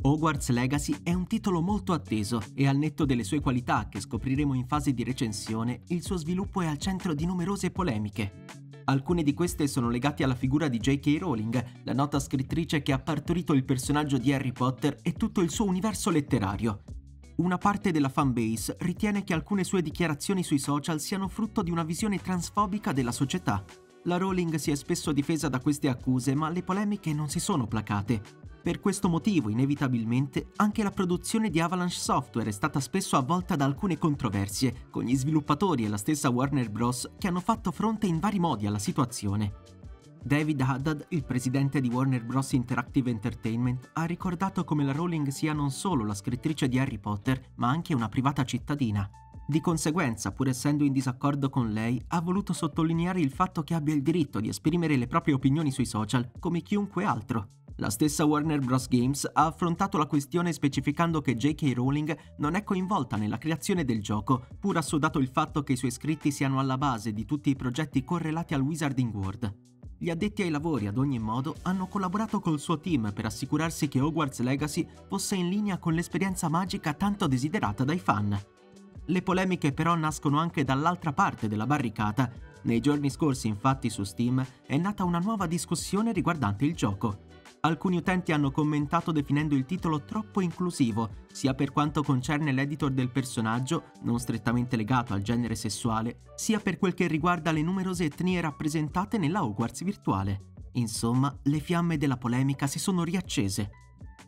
Hogwarts 0.00 0.50
Legacy 0.50 0.94
è 1.02 1.12
un 1.12 1.26
titolo 1.26 1.60
molto 1.60 1.92
atteso 1.92 2.40
e 2.54 2.68
al 2.68 2.76
netto 2.76 3.04
delle 3.04 3.24
sue 3.24 3.40
qualità 3.40 3.88
che 3.88 4.00
scopriremo 4.00 4.54
in 4.54 4.66
fase 4.66 4.94
di 4.94 5.02
recensione, 5.02 5.82
il 5.88 6.04
suo 6.04 6.16
sviluppo 6.16 6.60
è 6.60 6.66
al 6.66 6.78
centro 6.78 7.14
di 7.14 7.26
numerose 7.26 7.72
polemiche. 7.72 8.44
Alcune 8.84 9.24
di 9.24 9.34
queste 9.34 9.66
sono 9.66 9.90
legate 9.90 10.22
alla 10.22 10.36
figura 10.36 10.68
di 10.68 10.78
J.K. 10.78 11.16
Rowling, 11.18 11.82
la 11.82 11.92
nota 11.92 12.20
scrittrice 12.20 12.80
che 12.80 12.92
ha 12.92 12.98
partorito 12.98 13.52
il 13.52 13.64
personaggio 13.64 14.18
di 14.18 14.32
Harry 14.32 14.52
Potter 14.52 14.98
e 15.02 15.14
tutto 15.14 15.40
il 15.40 15.50
suo 15.50 15.66
universo 15.66 16.10
letterario. 16.10 16.84
Una 17.36 17.58
parte 17.58 17.90
della 17.90 18.08
fanbase 18.08 18.76
ritiene 18.80 19.24
che 19.24 19.34
alcune 19.34 19.64
sue 19.64 19.82
dichiarazioni 19.82 20.44
sui 20.44 20.58
social 20.58 21.00
siano 21.00 21.28
frutto 21.28 21.62
di 21.62 21.70
una 21.70 21.84
visione 21.84 22.18
transfobica 22.18 22.92
della 22.92 23.12
società. 23.12 23.64
La 24.04 24.16
Rowling 24.16 24.54
si 24.54 24.70
è 24.70 24.74
spesso 24.76 25.12
difesa 25.12 25.48
da 25.48 25.60
queste 25.60 25.88
accuse, 25.88 26.34
ma 26.34 26.48
le 26.50 26.62
polemiche 26.62 27.12
non 27.12 27.28
si 27.28 27.40
sono 27.40 27.66
placate. 27.66 28.47
Per 28.68 28.80
questo 28.80 29.08
motivo, 29.08 29.48
inevitabilmente, 29.48 30.48
anche 30.56 30.82
la 30.82 30.90
produzione 30.90 31.48
di 31.48 31.58
Avalanche 31.58 31.94
Software 31.94 32.50
è 32.50 32.52
stata 32.52 32.80
spesso 32.80 33.16
avvolta 33.16 33.56
da 33.56 33.64
alcune 33.64 33.96
controversie, 33.96 34.88
con 34.90 35.04
gli 35.04 35.16
sviluppatori 35.16 35.86
e 35.86 35.88
la 35.88 35.96
stessa 35.96 36.28
Warner 36.28 36.68
Bros. 36.68 37.12
che 37.16 37.28
hanno 37.28 37.40
fatto 37.40 37.70
fronte 37.70 38.06
in 38.06 38.18
vari 38.18 38.38
modi 38.38 38.66
alla 38.66 38.78
situazione. 38.78 39.54
David 40.22 40.60
Haddad, 40.60 41.06
il 41.08 41.24
presidente 41.24 41.80
di 41.80 41.88
Warner 41.88 42.22
Bros. 42.26 42.52
Interactive 42.52 43.08
Entertainment, 43.08 43.88
ha 43.94 44.04
ricordato 44.04 44.64
come 44.64 44.84
la 44.84 44.92
Rowling 44.92 45.28
sia 45.28 45.54
non 45.54 45.70
solo 45.70 46.04
la 46.04 46.12
scrittrice 46.12 46.68
di 46.68 46.78
Harry 46.78 46.98
Potter, 46.98 47.40
ma 47.54 47.70
anche 47.70 47.94
una 47.94 48.10
privata 48.10 48.44
cittadina. 48.44 49.10
Di 49.46 49.62
conseguenza, 49.62 50.30
pur 50.30 50.46
essendo 50.46 50.84
in 50.84 50.92
disaccordo 50.92 51.48
con 51.48 51.72
lei, 51.72 52.04
ha 52.08 52.20
voluto 52.20 52.52
sottolineare 52.52 53.18
il 53.18 53.30
fatto 53.30 53.62
che 53.62 53.72
abbia 53.72 53.94
il 53.94 54.02
diritto 54.02 54.40
di 54.40 54.50
esprimere 54.50 54.96
le 54.96 55.06
proprie 55.06 55.32
opinioni 55.32 55.70
sui 55.70 55.86
social 55.86 56.30
come 56.38 56.60
chiunque 56.60 57.06
altro. 57.06 57.52
La 57.80 57.90
stessa 57.90 58.24
Warner 58.24 58.58
Bros. 58.58 58.88
Games 58.88 59.24
ha 59.32 59.46
affrontato 59.46 59.98
la 59.98 60.06
questione 60.06 60.52
specificando 60.52 61.20
che 61.20 61.36
J.K. 61.36 61.74
Rowling 61.76 62.16
non 62.38 62.56
è 62.56 62.64
coinvolta 62.64 63.16
nella 63.16 63.38
creazione 63.38 63.84
del 63.84 64.02
gioco, 64.02 64.46
pur 64.58 64.76
assodato 64.76 65.20
il 65.20 65.28
fatto 65.28 65.62
che 65.62 65.74
i 65.74 65.76
suoi 65.76 65.92
scritti 65.92 66.32
siano 66.32 66.58
alla 66.58 66.76
base 66.76 67.12
di 67.12 67.24
tutti 67.24 67.50
i 67.50 67.54
progetti 67.54 68.02
correlati 68.02 68.52
al 68.52 68.62
Wizarding 68.62 69.14
World. 69.14 69.54
Gli 69.96 70.10
addetti 70.10 70.42
ai 70.42 70.50
lavori, 70.50 70.88
ad 70.88 70.98
ogni 70.98 71.20
modo, 71.20 71.54
hanno 71.62 71.86
collaborato 71.86 72.40
col 72.40 72.58
suo 72.58 72.80
team 72.80 73.12
per 73.12 73.26
assicurarsi 73.26 73.86
che 73.86 74.00
Hogwarts 74.00 74.40
Legacy 74.40 74.84
fosse 75.06 75.36
in 75.36 75.48
linea 75.48 75.78
con 75.78 75.92
l'esperienza 75.94 76.48
magica 76.48 76.94
tanto 76.94 77.28
desiderata 77.28 77.84
dai 77.84 78.00
fan. 78.00 78.36
Le 79.04 79.22
polemiche 79.22 79.72
però 79.72 79.94
nascono 79.94 80.40
anche 80.40 80.64
dall'altra 80.64 81.12
parte 81.12 81.46
della 81.46 81.66
barricata. 81.66 82.28
Nei 82.62 82.80
giorni 82.80 83.08
scorsi, 83.08 83.46
infatti, 83.46 83.88
su 83.88 84.02
Steam 84.02 84.44
è 84.66 84.76
nata 84.76 85.04
una 85.04 85.20
nuova 85.20 85.46
discussione 85.46 86.10
riguardante 86.12 86.64
il 86.64 86.74
gioco. 86.74 87.26
Alcuni 87.60 87.96
utenti 87.96 88.30
hanno 88.30 88.52
commentato 88.52 89.10
definendo 89.10 89.56
il 89.56 89.64
titolo 89.64 90.04
troppo 90.04 90.40
inclusivo, 90.40 91.10
sia 91.32 91.54
per 91.54 91.72
quanto 91.72 92.04
concerne 92.04 92.52
l'editor 92.52 92.92
del 92.92 93.10
personaggio, 93.10 93.90
non 94.02 94.20
strettamente 94.20 94.76
legato 94.76 95.12
al 95.12 95.22
genere 95.22 95.56
sessuale, 95.56 96.20
sia 96.36 96.60
per 96.60 96.78
quel 96.78 96.94
che 96.94 97.08
riguarda 97.08 97.50
le 97.50 97.62
numerose 97.62 98.04
etnie 98.04 98.40
rappresentate 98.40 99.18
nella 99.18 99.42
Hogwarts 99.42 99.82
virtuale. 99.82 100.52
Insomma, 100.72 101.36
le 101.42 101.58
fiamme 101.58 101.96
della 101.96 102.16
polemica 102.16 102.68
si 102.68 102.78
sono 102.78 103.02
riaccese. 103.02 103.70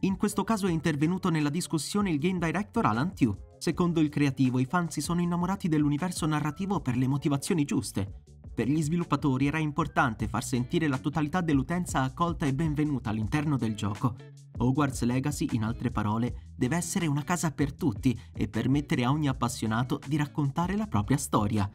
In 0.01 0.17
questo 0.17 0.43
caso 0.43 0.67
è 0.67 0.71
intervenuto 0.71 1.29
nella 1.29 1.51
discussione 1.51 2.11
il 2.11 2.19
game 2.19 2.39
director 2.39 2.87
Alan 2.87 3.15
Tew. 3.15 3.37
Secondo 3.59 4.01
il 4.01 4.09
creativo, 4.09 4.59
i 4.59 4.65
fan 4.65 4.91
si 4.91 5.01
sono 5.01 5.21
innamorati 5.21 5.69
dell'universo 5.69 6.27
narrativo 6.27 6.81
per 6.81 6.97
le 6.97 7.07
motivazioni 7.07 7.65
giuste. 7.65 8.25
Per 8.55 8.69
gli 8.69 8.83
sviluppatori 8.83 9.47
era 9.47 9.59
importante 9.59 10.29
far 10.29 10.45
sentire 10.45 10.87
la 10.87 10.99
totalità 10.99 11.41
dell'utenza 11.41 12.03
accolta 12.03 12.47
e 12.47 12.53
benvenuta 12.53 13.11
all'interno 13.11 13.57
del 13.57 13.75
gioco. 13.75 14.17
Hogwarts 14.59 15.03
Legacy, 15.05 15.49
in 15.53 15.65
altre 15.65 15.91
parole, 15.91 16.51
deve 16.55 16.77
essere 16.77 17.07
una 17.07 17.23
casa 17.23 17.51
per 17.51 17.73
tutti 17.73 18.19
e 18.35 18.49
permettere 18.49 19.05
a 19.05 19.11
ogni 19.11 19.29
appassionato 19.29 19.99
di 20.07 20.17
raccontare 20.17 20.77
la 20.77 20.87
propria 20.87 21.17
storia. 21.17 21.71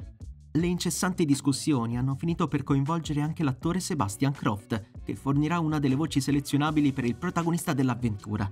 Le 0.52 0.68
incessanti 0.68 1.26
discussioni 1.26 1.98
hanno 1.98 2.16
finito 2.16 2.48
per 2.48 2.64
coinvolgere 2.64 3.22
anche 3.22 3.44
l'attore 3.44 3.80
Sebastian 3.80 4.32
Croft, 4.32 5.02
che 5.04 5.16
fornirà 5.16 5.60
una 5.60 5.80
delle 5.80 5.96
voci 5.96 6.22
selezionabili 6.22 6.94
per 6.94 7.06
il 7.06 7.16
protagonista 7.16 7.74
dell'avventura. 7.74 8.50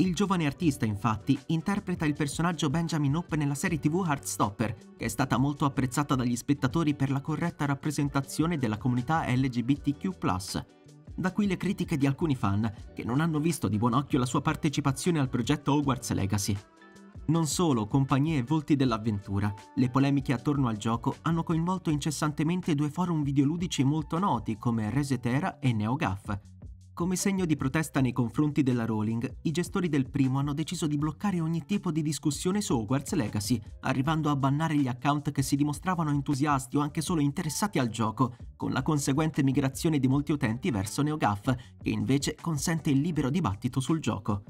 Il 0.00 0.14
giovane 0.14 0.46
artista, 0.46 0.84
infatti, 0.84 1.36
interpreta 1.46 2.04
il 2.04 2.14
personaggio 2.14 2.70
Benjamin 2.70 3.16
Hope 3.16 3.34
nella 3.34 3.56
serie 3.56 3.80
TV 3.80 4.04
Heartstopper, 4.06 4.94
che 4.96 5.06
è 5.06 5.08
stata 5.08 5.38
molto 5.38 5.64
apprezzata 5.64 6.14
dagli 6.14 6.36
spettatori 6.36 6.94
per 6.94 7.10
la 7.10 7.20
corretta 7.20 7.64
rappresentazione 7.64 8.58
della 8.58 8.78
comunità 8.78 9.24
LGBTQ. 9.26 10.64
Da 11.16 11.32
qui 11.32 11.48
le 11.48 11.56
critiche 11.56 11.96
di 11.96 12.06
alcuni 12.06 12.36
fan, 12.36 12.72
che 12.94 13.02
non 13.02 13.20
hanno 13.20 13.40
visto 13.40 13.66
di 13.66 13.76
buon 13.76 13.94
occhio 13.94 14.20
la 14.20 14.26
sua 14.26 14.40
partecipazione 14.40 15.18
al 15.18 15.28
progetto 15.28 15.72
Hogwarts 15.72 16.12
Legacy. 16.12 16.56
Non 17.26 17.48
solo 17.48 17.88
compagnie 17.88 18.38
e 18.38 18.44
volti 18.44 18.76
dell'avventura, 18.76 19.52
le 19.74 19.90
polemiche 19.90 20.32
attorno 20.32 20.68
al 20.68 20.76
gioco 20.76 21.16
hanno 21.22 21.42
coinvolto 21.42 21.90
incessantemente 21.90 22.76
due 22.76 22.88
forum 22.88 23.24
videoludici 23.24 23.82
molto 23.82 24.20
noti 24.20 24.58
come 24.58 24.90
Resetera 24.90 25.58
e 25.58 25.72
NeoGAF, 25.72 26.38
come 26.98 27.14
segno 27.14 27.44
di 27.44 27.54
protesta 27.54 28.00
nei 28.00 28.10
confronti 28.10 28.64
della 28.64 28.84
Rowling, 28.84 29.36
i 29.42 29.52
gestori 29.52 29.88
del 29.88 30.10
primo 30.10 30.40
hanno 30.40 30.52
deciso 30.52 30.88
di 30.88 30.98
bloccare 30.98 31.40
ogni 31.40 31.64
tipo 31.64 31.92
di 31.92 32.02
discussione 32.02 32.60
su 32.60 32.76
Hogwarts 32.76 33.12
Legacy, 33.12 33.62
arrivando 33.82 34.30
a 34.30 34.34
bannare 34.34 34.74
gli 34.76 34.88
account 34.88 35.30
che 35.30 35.42
si 35.42 35.54
dimostravano 35.54 36.10
entusiasti 36.10 36.76
o 36.76 36.80
anche 36.80 37.00
solo 37.00 37.20
interessati 37.20 37.78
al 37.78 37.88
gioco, 37.88 38.34
con 38.56 38.72
la 38.72 38.82
conseguente 38.82 39.44
migrazione 39.44 40.00
di 40.00 40.08
molti 40.08 40.32
utenti 40.32 40.72
verso 40.72 41.02
NeoGAF, 41.02 41.54
che 41.80 41.90
invece 41.90 42.34
consente 42.34 42.90
il 42.90 42.98
libero 42.98 43.30
dibattito 43.30 43.78
sul 43.78 44.00
gioco. 44.00 44.42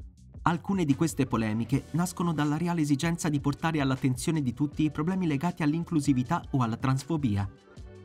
Alcune 0.44 0.86
di 0.86 0.94
queste 0.94 1.26
polemiche 1.26 1.88
nascono 1.90 2.32
dalla 2.32 2.56
reale 2.56 2.80
esigenza 2.80 3.28
di 3.28 3.40
portare 3.40 3.82
all'attenzione 3.82 4.40
di 4.40 4.54
tutti 4.54 4.84
i 4.84 4.90
problemi 4.90 5.26
legati 5.26 5.62
all'inclusività 5.62 6.42
o 6.52 6.62
alla 6.62 6.78
transfobia 6.78 7.46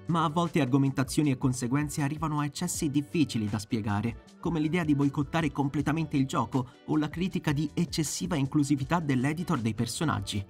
ma 0.08 0.24
a 0.24 0.30
volte 0.30 0.62
argomentazioni 0.62 1.32
e 1.32 1.38
conseguenze 1.38 2.02
arrivano 2.02 2.40
a 2.40 2.46
eccessi 2.46 2.90
difficili 2.90 3.48
da 3.48 3.60
spiegare, 3.60 4.26
come 4.40 4.60
l'idea 4.60 4.84
di 4.84 4.96
boicottare 4.96 5.52
completamente 5.52 6.18
il 6.18 6.26
gioco 6.26 6.68
o 6.88 6.98
la 6.98 7.10
critica 7.10 7.52
di 7.52 7.70
eccessiva 7.74 8.36
inclusività 8.36 9.00
dell'editor 9.00 9.60
dei 9.60 9.74
personaggi. 9.74 10.46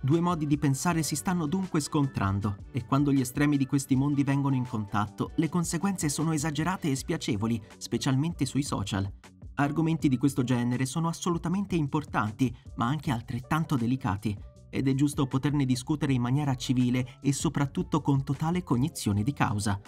Due 0.00 0.20
modi 0.20 0.46
di 0.46 0.58
pensare 0.58 1.02
si 1.02 1.16
stanno 1.16 1.46
dunque 1.46 1.80
scontrando 1.80 2.56
e 2.70 2.84
quando 2.84 3.12
gli 3.12 3.20
estremi 3.20 3.56
di 3.56 3.66
questi 3.66 3.96
mondi 3.96 4.22
vengono 4.24 4.54
in 4.54 4.66
contatto, 4.66 5.32
le 5.36 5.48
conseguenze 5.48 6.08
sono 6.08 6.32
esagerate 6.32 6.90
e 6.90 6.96
spiacevoli, 6.96 7.60
specialmente 7.76 8.44
sui 8.44 8.62
social. 8.62 9.10
Argomenti 9.54 10.08
di 10.08 10.18
questo 10.18 10.44
genere 10.44 10.84
sono 10.84 11.08
assolutamente 11.08 11.76
importanti, 11.76 12.54
ma 12.76 12.86
anche 12.86 13.10
altrettanto 13.10 13.76
delicati 13.76 14.54
ed 14.76 14.88
è 14.88 14.94
giusto 14.94 15.26
poterne 15.26 15.64
discutere 15.64 16.12
in 16.12 16.20
maniera 16.20 16.54
civile 16.54 17.18
e 17.20 17.32
soprattutto 17.32 18.00
con 18.00 18.22
totale 18.22 18.62
cognizione 18.62 19.22
di 19.22 19.32
causa. 19.32 19.80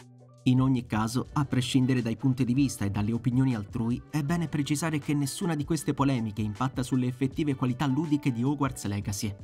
In 0.44 0.60
ogni 0.62 0.86
caso, 0.86 1.28
a 1.34 1.44
prescindere 1.44 2.00
dai 2.00 2.16
punti 2.16 2.44
di 2.44 2.54
vista 2.54 2.84
e 2.84 2.90
dalle 2.90 3.12
opinioni 3.12 3.54
altrui, 3.54 4.00
è 4.10 4.22
bene 4.22 4.48
precisare 4.48 4.98
che 4.98 5.12
nessuna 5.12 5.54
di 5.54 5.64
queste 5.64 5.92
polemiche 5.92 6.40
impatta 6.40 6.82
sulle 6.82 7.06
effettive 7.06 7.54
qualità 7.54 7.86
ludiche 7.86 8.32
di 8.32 8.42
Hogwarts 8.42 8.86
Legacy. 8.86 9.34